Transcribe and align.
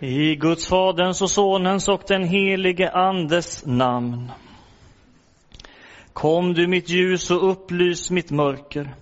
I 0.00 0.36
Guds 0.36 0.68
Faderns 0.68 1.22
och 1.22 1.30
Sonens 1.30 1.88
och 1.88 2.02
den 2.08 2.24
helige 2.24 2.90
Andes 2.90 3.66
namn. 3.66 4.32
Kom 6.12 6.54
du 6.54 6.66
mitt 6.66 6.88
ljus 6.88 7.30
och 7.30 7.50
upplys 7.50 8.10
mitt 8.10 8.30
mörker. 8.30 8.94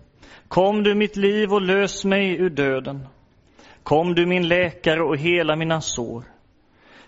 Kom 0.48 0.82
du 0.82 0.94
mitt 0.94 1.16
liv 1.16 1.52
och 1.52 1.62
lös 1.62 2.04
mig 2.04 2.36
ur 2.40 2.50
döden. 2.50 3.06
Kom 3.82 4.14
du 4.14 4.26
min 4.26 4.48
läkare 4.48 5.02
och 5.02 5.16
hela 5.16 5.56
mina 5.56 5.80
sår. 5.80 6.24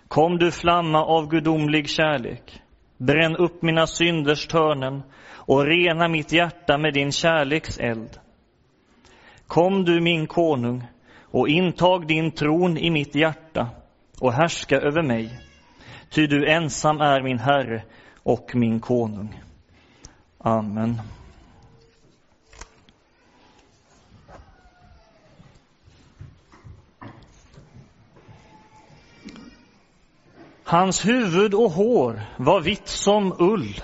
Kom 0.07 0.37
du 0.37 0.51
flamma 0.51 1.05
av 1.05 1.29
gudomlig 1.29 1.89
kärlek. 1.89 2.61
Bränn 2.97 3.35
upp 3.35 3.61
mina 3.61 3.87
synders 3.87 4.47
törnen 4.47 5.03
och 5.31 5.65
rena 5.65 6.07
mitt 6.07 6.31
hjärta 6.31 6.77
med 6.77 6.93
din 6.93 7.11
kärleks 7.11 7.79
eld. 7.79 8.19
Kom 9.47 9.85
du 9.85 10.01
min 10.01 10.27
konung 10.27 10.83
och 11.31 11.49
intag 11.49 12.07
din 12.07 12.31
tron 12.31 12.77
i 12.77 12.89
mitt 12.89 13.15
hjärta 13.15 13.67
och 14.19 14.33
härska 14.33 14.81
över 14.81 15.01
mig. 15.01 15.39
Ty 16.09 16.27
du 16.27 16.49
ensam 16.49 17.01
är 17.01 17.21
min 17.21 17.39
Herre 17.39 17.83
och 18.23 18.55
min 18.55 18.79
konung. 18.79 19.41
Amen. 20.37 21.01
Hans 30.63 31.05
huvud 31.05 31.53
och 31.53 31.71
hår 31.71 32.21
var 32.37 32.61
vitt 32.61 32.87
som 32.87 33.35
ull, 33.39 33.81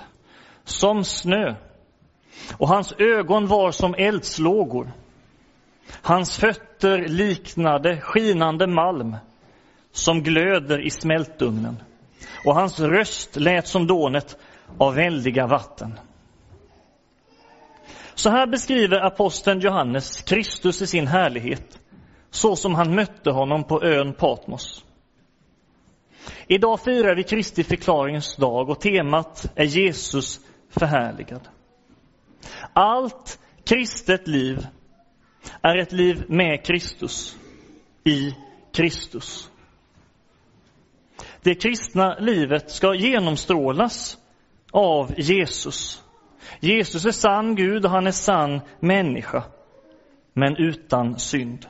som 0.64 1.04
snö, 1.04 1.54
och 2.58 2.68
hans 2.68 2.92
ögon 2.98 3.46
var 3.46 3.70
som 3.70 3.94
eldslågor. 3.94 4.92
Hans 6.02 6.38
fötter 6.38 7.08
liknade 7.08 8.00
skinande 8.00 8.66
malm 8.66 9.16
som 9.96 10.22
glöder 10.22 10.86
i 10.86 10.90
smältugnen 10.90 11.76
och 12.44 12.54
hans 12.54 12.80
röst 12.80 13.36
lät 13.36 13.66
som 13.66 13.86
dånet 13.86 14.38
av 14.78 14.94
väldiga 14.94 15.46
vatten. 15.46 15.98
Så 18.14 18.30
här 18.30 18.46
beskriver 18.46 19.06
aposteln 19.06 19.60
Johannes 19.60 20.22
Kristus 20.22 20.82
i 20.82 20.86
sin 20.86 21.06
härlighet, 21.06 21.78
så 22.30 22.56
som 22.56 22.74
han 22.74 22.94
mötte 22.94 23.30
honom 23.30 23.64
på 23.64 23.84
ön 23.84 24.14
Patmos. 24.14 24.84
Idag 26.46 26.80
firar 26.80 27.16
vi 27.16 27.22
Kristi 27.22 27.64
förklaringens 27.64 28.36
dag 28.36 28.70
och 28.70 28.80
temat 28.80 29.50
är 29.54 29.64
Jesus 29.64 30.40
förhärligad. 30.70 31.48
Allt 32.72 33.38
kristet 33.64 34.28
liv 34.28 34.66
är 35.62 35.78
ett 35.78 35.92
liv 35.92 36.24
med 36.28 36.64
Kristus, 36.64 37.36
i 38.04 38.34
Kristus. 38.72 39.50
Det 41.46 41.54
kristna 41.54 42.18
livet 42.18 42.70
ska 42.70 42.94
genomstrålas 42.94 44.18
av 44.70 45.14
Jesus. 45.16 46.02
Jesus 46.60 47.04
är 47.04 47.10
sann 47.10 47.54
Gud 47.54 47.84
och 47.84 47.90
han 47.90 48.06
är 48.06 48.12
sann 48.12 48.60
människa, 48.80 49.42
men 50.32 50.56
utan 50.56 51.18
synd. 51.18 51.66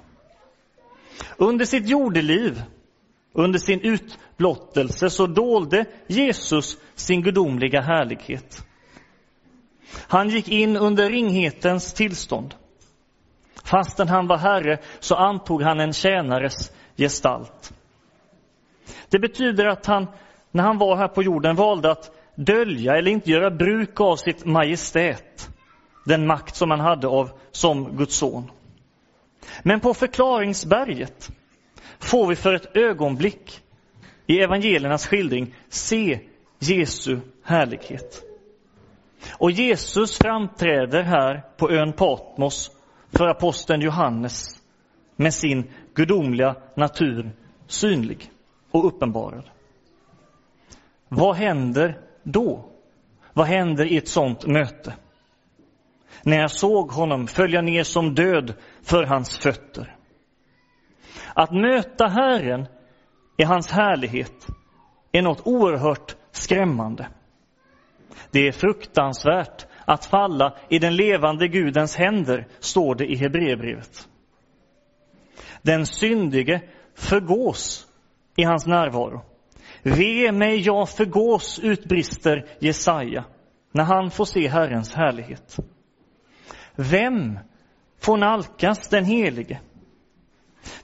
Under 1.36 1.64
sitt 1.64 1.88
jordeliv, 1.88 2.62
under 3.32 3.58
sin 3.58 3.80
utblottelse, 3.80 5.10
så 5.10 5.26
dolde 5.26 5.84
Jesus 6.06 6.78
sin 6.94 7.22
gudomliga 7.22 7.80
härlighet. 7.80 8.66
Han 9.92 10.28
gick 10.28 10.48
in 10.48 10.76
under 10.76 11.10
ringhetens 11.10 11.92
tillstånd. 11.92 12.54
Fastän 13.64 14.08
han 14.08 14.26
var 14.26 14.38
herre 14.38 14.78
så 15.00 15.14
antog 15.14 15.62
han 15.62 15.80
en 15.80 15.92
tjänares 15.92 16.72
gestalt. 16.96 17.75
Det 19.10 19.18
betyder 19.18 19.66
att 19.66 19.86
han, 19.86 20.06
när 20.50 20.62
han 20.62 20.78
var 20.78 20.96
här 20.96 21.08
på 21.08 21.22
jorden, 21.22 21.56
valde 21.56 21.90
att 21.90 22.10
dölja 22.34 22.96
eller 22.96 23.10
inte 23.10 23.30
göra 23.30 23.50
bruk 23.50 24.00
av 24.00 24.16
sitt 24.16 24.44
majestät, 24.44 25.50
den 26.04 26.26
makt 26.26 26.56
som 26.56 26.70
han 26.70 26.80
hade 26.80 27.06
av 27.06 27.30
som 27.50 27.96
Guds 27.96 28.16
son. 28.16 28.50
Men 29.62 29.80
på 29.80 29.94
förklaringsberget 29.94 31.30
får 31.98 32.26
vi 32.26 32.36
för 32.36 32.54
ett 32.54 32.76
ögonblick 32.76 33.60
i 34.26 34.40
evangeliernas 34.40 35.06
skildring 35.06 35.54
se 35.68 36.20
Jesu 36.58 37.18
härlighet. 37.44 38.22
Och 39.38 39.50
Jesus 39.50 40.18
framträder 40.18 41.02
här 41.02 41.44
på 41.56 41.70
ön 41.70 41.92
Patmos 41.92 42.70
för 43.12 43.26
aposteln 43.26 43.80
Johannes 43.80 44.62
med 45.16 45.34
sin 45.34 45.70
gudomliga 45.94 46.56
natur 46.76 47.30
synlig 47.66 48.30
och 48.70 48.86
uppenbarad. 48.86 49.50
Vad 51.08 51.36
händer 51.36 52.00
då? 52.22 52.64
Vad 53.32 53.46
händer 53.46 53.84
i 53.84 53.96
ett 53.96 54.08
sådant 54.08 54.46
möte? 54.46 54.94
När 56.22 56.40
jag 56.40 56.50
såg 56.50 56.90
honom 56.90 57.26
följa 57.26 57.62
ner 57.62 57.82
som 57.82 58.14
död 58.14 58.54
för 58.82 59.04
hans 59.04 59.38
fötter. 59.38 59.96
Att 61.34 61.52
möta 61.52 62.06
Herren 62.06 62.66
i 63.36 63.44
hans 63.44 63.70
härlighet 63.70 64.46
är 65.12 65.22
något 65.22 65.46
oerhört 65.46 66.16
skrämmande. 66.30 67.08
Det 68.30 68.48
är 68.48 68.52
fruktansvärt 68.52 69.66
att 69.84 70.04
falla 70.04 70.56
i 70.68 70.78
den 70.78 70.96
levande 70.96 71.48
Gudens 71.48 71.96
händer, 71.96 72.46
står 72.58 72.94
det 72.94 73.06
i 73.06 73.16
Hebreerbrevet. 73.16 74.08
Den 75.62 75.86
syndige 75.86 76.60
förgås 76.94 77.85
i 78.36 78.44
hans 78.44 78.66
närvaro. 78.66 79.22
Ve 79.82 80.32
mig, 80.32 80.60
jag 80.60 80.88
förgås, 80.88 81.58
utbrister 81.58 82.46
Jesaja 82.58 83.24
när 83.72 83.84
han 83.84 84.10
får 84.10 84.24
se 84.24 84.48
Herrens 84.48 84.94
härlighet. 84.94 85.56
Vem 86.76 87.38
får 88.00 88.16
nalkas 88.16 88.88
den 88.88 89.04
helige? 89.04 89.60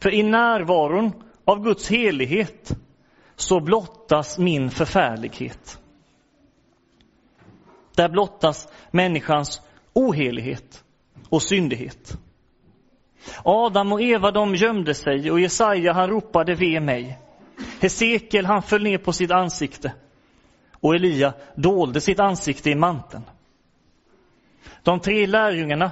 För 0.01 0.15
i 0.15 0.23
närvaron 0.23 1.13
av 1.45 1.63
Guds 1.63 1.91
helighet 1.91 2.73
så 3.37 3.61
blottas 3.61 4.39
min 4.39 4.71
förfärlighet. 4.71 5.79
Där 7.97 8.09
blottas 8.09 8.69
människans 8.91 9.63
ohelighet 9.93 10.85
och 11.29 11.43
syndighet. 11.43 12.19
Adam 13.45 13.93
och 13.93 14.03
Eva 14.03 14.31
de 14.31 14.55
gömde 14.55 14.95
sig 14.95 15.31
och 15.31 15.41
Jesaja 15.41 15.93
han 15.93 16.09
ropade 16.11 16.55
ve 16.55 16.81
mig. 16.81 17.19
Hesekiel 17.83 18.47
han 18.47 18.63
föll 18.63 18.83
ner 18.83 18.99
på 18.99 19.13
sitt 19.13 19.31
ansikte 19.31 19.93
och 20.81 20.95
Elia 20.95 21.35
dolde 21.55 22.01
sitt 22.01 22.21
ansikte 22.21 22.71
i 22.71 22.75
manteln. 22.75 23.23
De 24.83 25.01
tre 25.01 25.27
lärjungarna 25.27 25.91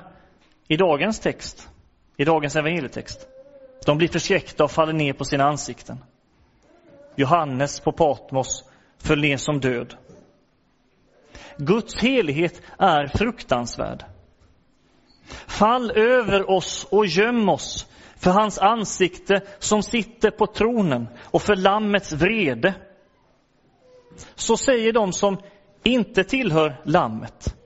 i 0.68 0.76
dagens 0.76 1.20
text, 1.20 1.68
i 2.16 2.24
dagens 2.24 2.56
evangelietext, 2.56 3.26
de 3.86 3.98
blir 3.98 4.08
förskräckta 4.08 4.64
och 4.64 4.70
faller 4.70 4.92
ner 4.92 5.12
på 5.12 5.24
sina 5.24 5.44
ansikten. 5.44 5.98
Johannes 7.16 7.80
på 7.80 7.92
Patmos 7.92 8.64
föll 8.98 9.20
ner 9.20 9.36
som 9.36 9.60
död. 9.60 9.94
Guds 11.56 12.02
helighet 12.02 12.62
är 12.78 13.06
fruktansvärd. 13.06 14.04
Fall 15.46 15.90
över 15.90 16.50
oss 16.50 16.86
och 16.90 17.06
göm 17.06 17.48
oss 17.48 17.86
för 18.20 18.30
hans 18.30 18.58
ansikte 18.58 19.40
som 19.58 19.82
sitter 19.82 20.30
på 20.30 20.46
tronen 20.46 21.08
och 21.24 21.42
för 21.42 21.56
Lammets 21.56 22.12
vrede. 22.12 22.74
Så 24.34 24.56
säger 24.56 24.92
de 24.92 25.12
som 25.12 25.38
inte 25.82 26.24
tillhör 26.24 26.80
Lammet, 26.84 27.56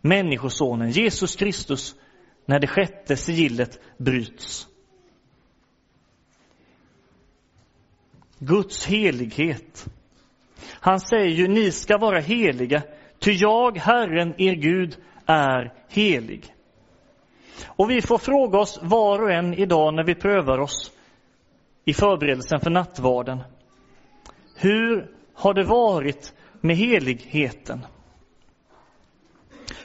Människosonen, 0.00 0.90
Jesus 0.90 1.36
Kristus, 1.36 1.94
när 2.46 2.58
det 2.58 2.66
sjätte 2.66 3.16
sigillet 3.16 3.80
bryts. 3.98 4.68
Guds 8.38 8.86
helighet. 8.86 9.86
Han 10.70 11.00
säger 11.00 11.30
ju, 11.30 11.48
ni 11.48 11.72
ska 11.72 11.98
vara 11.98 12.20
heliga, 12.20 12.82
ty 13.18 13.32
jag, 13.32 13.78
Herren, 13.78 14.34
er 14.38 14.54
Gud, 14.54 14.96
är 15.26 15.72
helig. 15.88 16.53
Och 17.66 17.90
vi 17.90 18.02
får 18.02 18.18
fråga 18.18 18.58
oss 18.58 18.78
var 18.82 19.22
och 19.22 19.32
en 19.32 19.54
idag 19.54 19.94
när 19.94 20.04
vi 20.04 20.14
prövar 20.14 20.58
oss 20.58 20.92
i 21.84 21.94
förberedelsen 21.94 22.60
för 22.60 22.70
nattvarden. 22.70 23.40
Hur 24.56 25.10
har 25.34 25.54
det 25.54 25.64
varit 25.64 26.34
med 26.60 26.76
heligheten? 26.76 27.86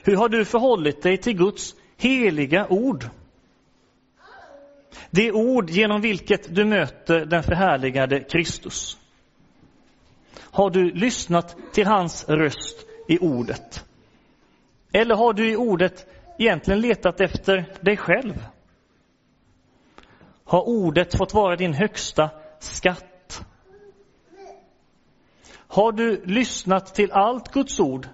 Hur 0.03 0.15
har 0.15 0.29
du 0.29 0.45
förhållit 0.45 1.01
dig 1.01 1.17
till 1.17 1.37
Guds 1.37 1.75
heliga 1.97 2.67
ord? 2.69 3.09
Det 5.11 5.31
ord 5.31 5.69
genom 5.69 6.01
vilket 6.01 6.55
du 6.55 6.65
möter 6.65 7.25
den 7.25 7.43
förhärligade 7.43 8.19
Kristus. 8.19 8.97
Har 10.37 10.69
du 10.69 10.91
lyssnat 10.91 11.57
till 11.73 11.87
hans 11.87 12.29
röst 12.29 12.85
i 13.07 13.19
ordet? 13.19 13.85
Eller 14.91 15.15
har 15.15 15.33
du 15.33 15.51
i 15.51 15.55
ordet 15.55 16.07
egentligen 16.39 16.81
letat 16.81 17.21
efter 17.21 17.73
dig 17.81 17.97
själv? 17.97 18.45
Har 20.43 20.67
ordet 20.67 21.17
fått 21.17 21.33
vara 21.33 21.55
din 21.55 21.73
högsta 21.73 22.29
skatt? 22.59 23.45
Har 25.51 25.91
du 25.91 26.25
lyssnat 26.25 26.95
till 26.95 27.11
allt 27.11 27.51
Guds 27.51 27.79
ord 27.79 28.07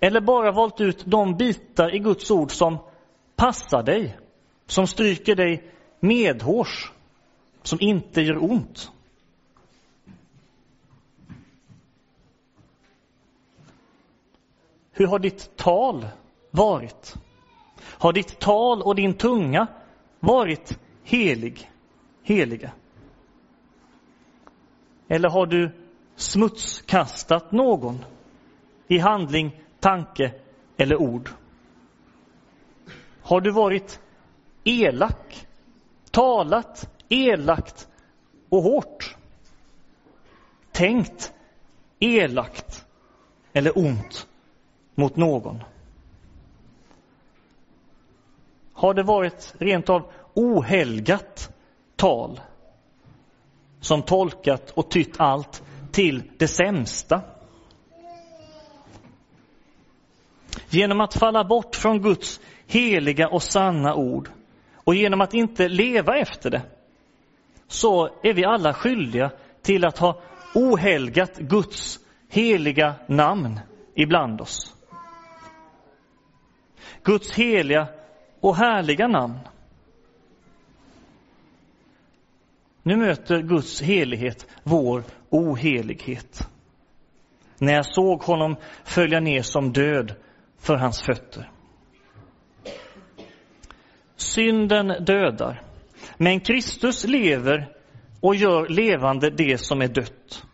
eller 0.00 0.20
bara 0.20 0.52
valt 0.52 0.80
ut 0.80 1.02
de 1.06 1.36
bitar 1.36 1.94
i 1.94 1.98
Guds 1.98 2.30
ord 2.30 2.52
som 2.52 2.78
passar 3.36 3.82
dig, 3.82 4.18
som 4.66 4.86
stryker 4.86 5.34
dig 5.34 5.72
medhårs, 6.00 6.92
som 7.62 7.78
inte 7.80 8.20
gör 8.22 8.44
ont? 8.44 8.92
Hur 14.92 15.06
har 15.06 15.18
ditt 15.18 15.56
tal 15.56 16.06
varit? 16.50 17.16
Har 17.88 18.12
ditt 18.12 18.38
tal 18.38 18.82
och 18.82 18.94
din 18.94 19.14
tunga 19.14 19.66
varit 20.20 20.78
helig, 21.04 21.70
heliga? 22.22 22.72
Eller 25.08 25.28
har 25.28 25.46
du 25.46 25.70
smutskastat 26.16 27.52
någon 27.52 28.04
i 28.88 28.98
handling, 28.98 29.62
tanke 29.80 30.34
eller 30.76 30.96
ord? 30.96 31.30
Har 33.22 33.40
du 33.40 33.50
varit 33.50 34.00
elak, 34.64 35.46
talat 36.10 36.90
elakt 37.08 37.88
och 38.48 38.62
hårt? 38.62 39.16
Tänkt 40.72 41.32
elakt 41.98 42.86
eller 43.52 43.78
ont 43.78 44.28
mot 44.94 45.16
någon? 45.16 45.62
Har 48.78 48.94
det 48.94 49.02
varit 49.02 49.54
rent 49.58 49.90
av 49.90 50.10
ohelgat 50.34 51.50
tal 51.96 52.40
som 53.80 54.02
tolkat 54.02 54.70
och 54.70 54.90
tytt 54.90 55.20
allt 55.20 55.62
till 55.92 56.22
det 56.36 56.48
sämsta? 56.48 57.22
Genom 60.68 61.00
att 61.00 61.14
falla 61.14 61.44
bort 61.44 61.76
från 61.76 62.02
Guds 62.02 62.40
heliga 62.66 63.28
och 63.28 63.42
sanna 63.42 63.94
ord 63.94 64.30
och 64.74 64.94
genom 64.94 65.20
att 65.20 65.34
inte 65.34 65.68
leva 65.68 66.16
efter 66.18 66.50
det 66.50 66.62
så 67.66 68.08
är 68.22 68.34
vi 68.34 68.44
alla 68.44 68.74
skyldiga 68.74 69.30
till 69.62 69.86
att 69.86 69.98
ha 69.98 70.20
ohelgat 70.52 71.38
Guds 71.38 71.98
heliga 72.28 72.94
namn 73.06 73.60
ibland 73.94 74.40
oss. 74.40 74.74
Guds 77.02 77.32
heliga 77.32 77.88
och 78.40 78.56
härliga 78.56 79.08
namn. 79.08 79.38
Nu 82.82 82.96
möter 82.96 83.42
Guds 83.42 83.82
helighet 83.82 84.46
vår 84.62 85.04
ohelighet. 85.30 86.48
När 87.58 87.72
jag 87.72 87.86
såg 87.86 88.22
honom 88.22 88.56
följa 88.84 89.20
ner 89.20 89.42
som 89.42 89.72
död 89.72 90.14
för 90.58 90.76
hans 90.76 91.02
fötter. 91.02 91.50
Synden 94.16 95.04
dödar, 95.04 95.62
men 96.16 96.40
Kristus 96.40 97.04
lever 97.04 97.68
och 98.20 98.34
gör 98.34 98.68
levande 98.68 99.30
det 99.30 99.58
som 99.58 99.82
är 99.82 99.88
dött. 99.88 100.44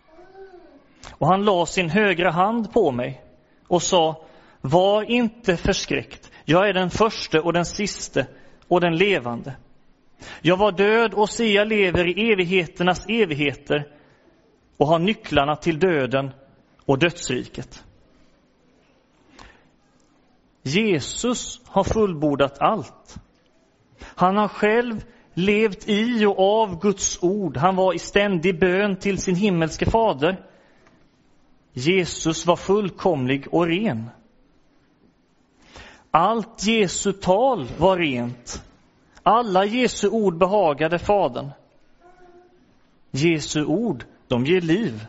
Och 1.10 1.26
han 1.26 1.44
la 1.44 1.66
sin 1.66 1.90
högra 1.90 2.30
hand 2.30 2.72
på 2.72 2.92
mig 2.92 3.22
och 3.68 3.82
sa, 3.82 4.24
var 4.60 5.10
inte 5.10 5.56
förskräckt. 5.56 6.30
Jag 6.44 6.68
är 6.68 6.72
den 6.72 6.90
förste 6.90 7.40
och 7.40 7.52
den 7.52 7.64
siste 7.64 8.26
och 8.68 8.80
den 8.80 8.96
levande. 8.96 9.56
Jag 10.42 10.56
var 10.56 10.72
död 10.72 11.14
och 11.14 11.30
se, 11.30 11.52
jag 11.52 11.68
lever 11.68 12.18
i 12.18 12.32
evigheternas 12.32 13.06
evigheter 13.08 13.88
och 14.76 14.86
har 14.86 14.98
nycklarna 14.98 15.56
till 15.56 15.78
döden 15.78 16.30
och 16.86 16.98
dödsriket. 16.98 17.84
Jesus 20.62 21.60
har 21.66 21.84
fullbordat 21.84 22.58
allt. 22.60 23.16
Han 24.00 24.36
har 24.36 24.48
själv 24.48 25.04
levt 25.34 25.88
i 25.88 26.26
och 26.26 26.38
av 26.38 26.80
Guds 26.80 27.22
ord. 27.22 27.56
Han 27.56 27.76
var 27.76 27.94
i 27.94 27.98
ständig 27.98 28.60
bön 28.60 28.96
till 28.96 29.18
sin 29.18 29.34
himmelske 29.36 29.90
fader. 29.90 30.46
Jesus 31.72 32.46
var 32.46 32.56
fullkomlig 32.56 33.54
och 33.54 33.66
ren. 33.66 34.10
Allt 36.16 36.66
Jesu 36.66 37.12
tal 37.12 37.68
var 37.78 37.98
rent. 37.98 38.64
Alla 39.22 39.64
Jesu 39.64 40.08
ord 40.08 40.38
behagade 40.38 40.98
Fadern. 40.98 41.50
Jesu 43.10 43.64
ord, 43.64 44.04
de 44.28 44.44
ger 44.44 44.60
liv. 44.60 45.06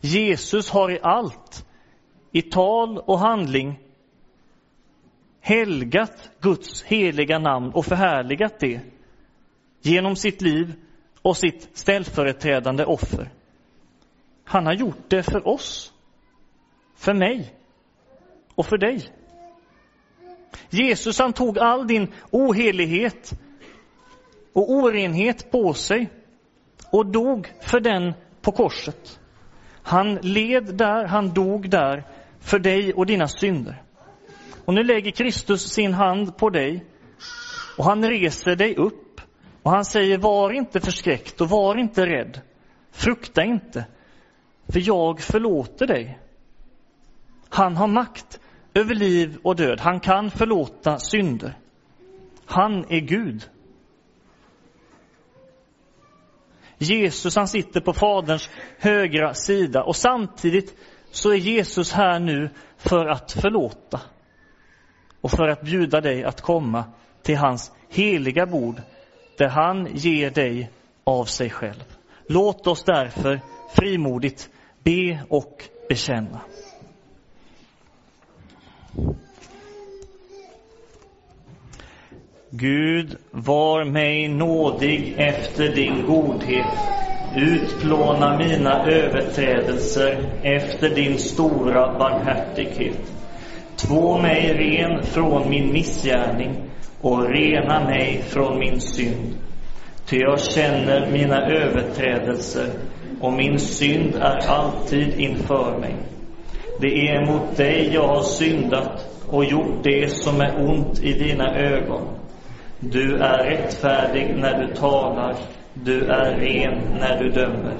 Jesus 0.00 0.70
har 0.70 0.90
i 0.90 0.98
allt, 1.02 1.66
i 2.32 2.42
tal 2.42 2.98
och 2.98 3.18
handling, 3.18 3.80
helgat 5.40 6.30
Guds 6.40 6.82
heliga 6.82 7.38
namn 7.38 7.72
och 7.74 7.86
förhärligat 7.86 8.58
det 8.58 8.80
genom 9.80 10.16
sitt 10.16 10.42
liv 10.42 10.74
och 11.22 11.36
sitt 11.36 11.78
ställföreträdande 11.78 12.84
offer. 12.84 13.30
Han 14.44 14.66
har 14.66 14.74
gjort 14.74 15.08
det 15.08 15.22
för 15.22 15.48
oss, 15.48 15.92
för 16.94 17.14
mig 17.14 17.54
och 18.54 18.66
för 18.66 18.78
dig. 18.78 19.12
Jesus 20.70 21.18
han 21.18 21.32
tog 21.32 21.58
all 21.58 21.86
din 21.86 22.12
ohelighet 22.30 23.32
och 24.52 24.70
orenhet 24.70 25.50
på 25.50 25.74
sig 25.74 26.10
och 26.90 27.06
dog 27.06 27.52
för 27.60 27.80
den 27.80 28.14
på 28.42 28.52
korset. 28.52 29.20
Han 29.82 30.14
led 30.14 30.76
där, 30.76 31.06
han 31.06 31.34
dog 31.34 31.70
där 31.70 32.04
för 32.40 32.58
dig 32.58 32.94
och 32.94 33.06
dina 33.06 33.28
synder. 33.28 33.82
Och 34.64 34.74
nu 34.74 34.82
lägger 34.82 35.10
Kristus 35.10 35.72
sin 35.72 35.94
hand 35.94 36.36
på 36.36 36.50
dig 36.50 36.84
och 37.78 37.84
han 37.84 38.08
reser 38.08 38.56
dig 38.56 38.74
upp 38.76 39.20
och 39.62 39.70
han 39.70 39.84
säger 39.84 40.18
var 40.18 40.52
inte 40.52 40.80
förskräckt 40.80 41.40
och 41.40 41.48
var 41.48 41.78
inte 41.78 42.06
rädd. 42.06 42.40
Frukta 42.90 43.44
inte, 43.44 43.86
för 44.68 44.88
jag 44.88 45.20
förlåter 45.20 45.86
dig. 45.86 46.18
Han 47.48 47.76
har 47.76 47.86
makt 47.86 48.40
över 48.76 48.94
liv 48.94 49.38
och 49.42 49.56
död. 49.56 49.80
Han 49.80 50.00
kan 50.00 50.30
förlåta 50.30 50.98
synder. 50.98 51.58
Han 52.46 52.84
är 52.88 53.00
Gud. 53.00 53.48
Jesus 56.78 57.36
han 57.36 57.48
sitter 57.48 57.80
på 57.80 57.92
Faderns 57.92 58.50
högra 58.78 59.34
sida 59.34 59.82
och 59.82 59.96
samtidigt 59.96 60.76
så 61.10 61.30
är 61.30 61.36
Jesus 61.36 61.92
här 61.92 62.20
nu 62.20 62.50
för 62.76 63.06
att 63.06 63.32
förlåta 63.32 64.00
och 65.20 65.30
för 65.30 65.48
att 65.48 65.62
bjuda 65.62 66.00
dig 66.00 66.24
att 66.24 66.40
komma 66.40 66.84
till 67.22 67.36
hans 67.36 67.72
heliga 67.88 68.46
bord 68.46 68.82
där 69.38 69.48
han 69.48 69.88
ger 69.94 70.30
dig 70.30 70.70
av 71.04 71.24
sig 71.24 71.50
själv. 71.50 71.84
Låt 72.28 72.66
oss 72.66 72.84
därför 72.84 73.40
frimodigt 73.74 74.50
be 74.82 75.20
och 75.28 75.64
bekänna. 75.88 76.40
Gud, 82.58 83.16
var 83.30 83.84
mig 83.84 84.28
nådig 84.28 85.14
efter 85.16 85.68
din 85.74 86.06
godhet. 86.06 86.66
Utplåna 87.36 88.38
mina 88.38 88.86
överträdelser 88.86 90.16
efter 90.42 90.88
din 90.88 91.18
stora 91.18 91.98
barmhärtighet. 91.98 93.12
Två 93.76 94.18
mig 94.18 94.54
ren 94.54 95.02
från 95.02 95.50
min 95.50 95.72
missgärning 95.72 96.70
och 97.00 97.28
rena 97.28 97.84
mig 97.84 98.22
från 98.28 98.58
min 98.58 98.80
synd. 98.80 99.34
Ty 100.06 100.16
jag 100.16 100.40
känner 100.40 101.10
mina 101.12 101.46
överträdelser 101.46 102.68
och 103.20 103.32
min 103.32 103.58
synd 103.58 104.14
är 104.14 104.48
alltid 104.48 105.20
inför 105.20 105.78
mig. 105.78 105.94
Det 106.80 107.08
är 107.08 107.26
mot 107.26 107.56
dig 107.56 107.90
jag 107.94 108.08
har 108.08 108.22
syndat 108.22 109.06
och 109.28 109.44
gjort 109.44 109.82
det 109.82 110.08
som 110.12 110.40
är 110.40 110.68
ont 110.68 111.02
i 111.02 111.12
dina 111.12 111.56
ögon. 111.56 112.16
Du 112.80 113.16
är 113.16 113.44
rättfärdig 113.44 114.36
när 114.36 114.58
du 114.58 114.74
talar, 114.74 115.36
du 115.74 116.04
är 116.04 116.36
ren 116.36 116.78
när 117.00 117.18
du 117.22 117.30
dömer. 117.30 117.74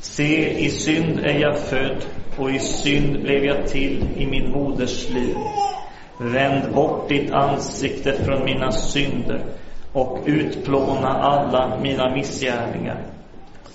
Se, 0.00 0.50
i 0.58 0.70
synd 0.70 1.18
är 1.18 1.38
jag 1.38 1.58
född 1.58 2.04
och 2.36 2.50
i 2.50 2.58
synd 2.58 3.22
blev 3.22 3.44
jag 3.44 3.66
till 3.66 4.04
i 4.16 4.26
min 4.26 4.50
moders 4.50 5.10
liv. 5.10 5.36
Vänd 6.18 6.74
bort 6.74 7.08
ditt 7.08 7.32
ansikte 7.32 8.12
från 8.12 8.44
mina 8.44 8.72
synder 8.72 9.40
och 9.92 10.18
utplåna 10.26 11.08
alla 11.08 11.78
mina 11.82 12.14
missgärningar. 12.14 13.02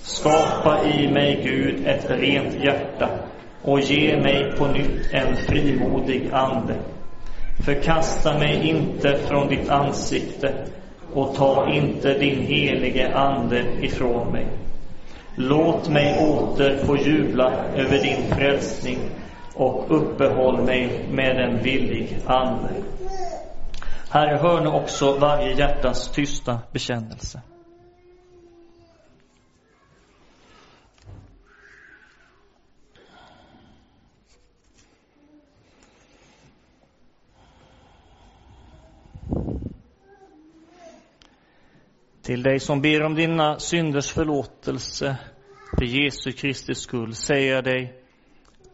Skapa 0.02 0.80
i 0.86 1.12
mig, 1.12 1.42
Gud, 1.44 1.88
ett 1.88 2.10
rent 2.10 2.64
hjärta 2.64 3.10
och 3.62 3.80
ge 3.80 4.18
mig 4.18 4.52
på 4.58 4.68
nytt 4.68 5.14
en 5.14 5.36
frimodig 5.36 6.30
ande. 6.32 6.76
Förkasta 7.62 8.38
mig 8.38 8.70
inte 8.70 9.18
från 9.18 9.48
ditt 9.48 9.70
ansikte 9.70 10.54
och 11.14 11.36
ta 11.36 11.70
inte 11.70 12.14
din 12.14 12.42
helige 12.42 13.16
ande 13.16 13.64
ifrån 13.82 14.32
mig. 14.32 14.48
Låt 15.36 15.90
mig 15.90 16.20
åter 16.20 16.78
få 16.86 16.98
jubla 16.98 17.54
över 17.76 17.98
din 17.98 18.36
frälsning 18.36 19.00
och 19.56 19.86
uppehåll 19.90 20.62
mig 20.62 21.06
med 21.12 21.38
en 21.38 21.64
villig 21.64 22.18
ande. 22.26 22.70
Herre, 24.10 24.38
hör 24.38 24.62
nu 24.62 24.70
också 24.70 25.18
varje 25.18 25.54
hjärtas 25.54 26.12
tysta 26.12 26.60
bekännelse. 26.72 27.42
Till 42.32 42.44
dig 42.44 42.60
som 42.60 42.82
ber 42.82 43.04
om 43.04 43.16
dina 43.16 43.60
synders 43.60 44.12
förlåtelse 44.12 45.18
för 45.78 45.86
Jesu 45.86 46.32
Kristi 46.32 46.76
skull 46.76 47.16
säger 47.16 47.56
jag 47.56 47.64
dig, 47.64 47.94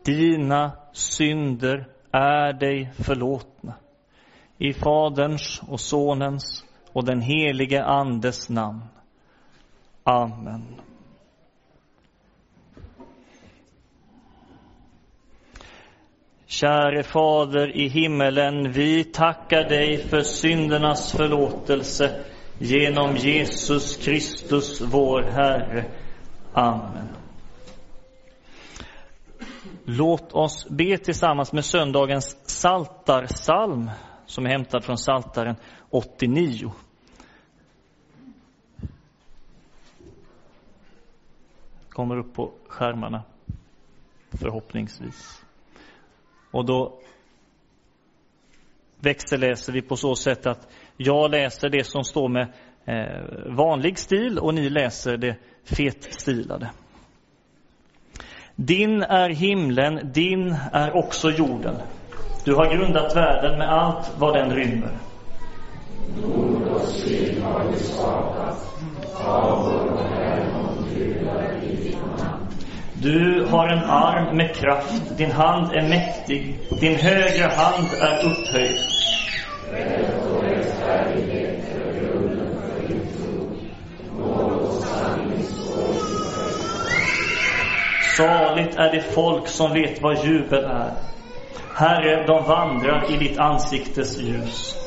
dina 0.05 0.71
synder 0.93 1.87
är 2.11 2.53
dig 2.53 2.89
förlåtna. 2.93 3.73
I 4.57 4.73
Faderns 4.73 5.61
och 5.67 5.79
Sonens 5.79 6.65
och 6.93 7.05
den 7.05 7.21
helige 7.21 7.83
Andes 7.83 8.49
namn. 8.49 8.81
Amen. 10.03 10.65
Käre 16.45 17.03
Fader 17.03 17.77
i 17.77 17.87
himmelen, 17.87 18.71
vi 18.71 19.03
tackar 19.03 19.69
dig 19.69 19.97
för 19.97 20.21
syndernas 20.21 21.11
förlåtelse 21.11 22.23
genom 22.59 23.15
Jesus 23.15 23.97
Kristus, 23.97 24.81
vår 24.81 25.21
Herre. 25.21 25.85
Amen. 26.53 27.07
Låt 29.85 30.33
oss 30.33 30.67
be 30.69 30.97
tillsammans 30.97 31.53
med 31.53 31.65
söndagens 31.65 32.49
saltarsalm 32.49 33.89
som 34.25 34.45
är 34.45 34.49
hämtad 34.49 34.83
från 34.83 34.97
Saltaren 34.97 35.55
89. 35.89 36.71
Kommer 41.89 42.17
upp 42.17 42.33
på 42.33 42.51
skärmarna, 42.67 43.23
förhoppningsvis. 44.29 45.45
Och 46.51 46.65
då 46.65 46.99
växelläser 48.99 49.73
vi 49.73 49.81
på 49.81 49.95
så 49.95 50.15
sätt 50.15 50.45
att 50.45 50.67
jag 50.97 51.31
läser 51.31 51.69
det 51.69 51.83
som 51.83 52.03
står 52.03 52.29
med 52.29 52.47
eh, 52.85 53.55
vanlig 53.55 53.99
stil 53.99 54.39
och 54.39 54.53
ni 54.53 54.69
läser 54.69 55.17
det 55.17 55.35
fetstilade. 55.63 56.69
Din 58.55 59.01
är 59.01 59.29
himlen, 59.29 60.11
din 60.13 60.55
är 60.71 60.95
också 60.95 61.29
jorden. 61.29 61.75
Du 62.45 62.55
har 62.55 62.75
grundat 62.75 63.15
världen 63.15 63.57
med 63.57 63.69
allt 63.69 64.11
vad 64.17 64.33
den 64.33 64.55
rymmer. 64.55 64.97
Nord 66.21 66.67
och 66.67 66.81
syd 66.81 67.41
har 67.41 67.71
du 67.71 67.77
skapat, 67.77 68.57
av 69.25 69.67
och 69.67 69.99
helgon 69.99 70.85
jular 70.95 71.63
i 71.63 71.75
din 71.75 71.99
hand. 72.19 72.47
Du 73.01 73.45
har 73.45 73.67
en 73.67 73.83
arm 73.83 74.37
med 74.37 74.55
kraft, 74.55 75.17
din 75.17 75.31
hand 75.31 75.71
är 75.73 75.89
mäktig, 75.89 76.59
din 76.81 76.95
högra 76.95 77.47
hand 77.47 77.87
är 78.01 78.25
upphöjd. 78.25 78.77
Saligt 88.17 88.75
är 88.75 88.91
det 88.91 89.01
folk 89.01 89.47
som 89.47 89.73
vet 89.73 90.01
vad 90.01 90.25
jubel 90.25 90.63
är. 90.63 90.91
Herre, 91.75 92.27
de 92.27 92.43
vandrar 92.43 93.11
i 93.13 93.17
ditt 93.17 93.37
ansiktes 93.37 94.17
ljus. 94.17 94.86